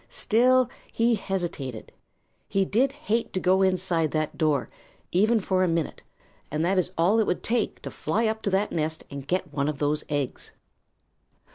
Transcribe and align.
Still 0.09 0.67
he 0.91 1.13
hesitated. 1.13 1.91
He 2.49 2.65
did 2.65 2.91
hate 2.91 3.31
to 3.33 3.39
go 3.39 3.61
inside 3.61 4.09
that 4.09 4.35
door, 4.35 4.67
even 5.11 5.39
for 5.39 5.63
a 5.63 5.67
minute, 5.67 6.01
and 6.49 6.65
that 6.65 6.79
is 6.79 6.91
all 6.97 7.19
it 7.19 7.27
would 7.27 7.43
take 7.43 7.83
to 7.83 7.91
fly 7.91 8.25
up 8.25 8.41
to 8.41 8.49
that 8.49 8.71
nest 8.71 9.03
and 9.11 9.27
get 9.27 9.53
one 9.53 9.67
of 9.69 9.77
those 9.77 10.03
eggs. 10.09 10.53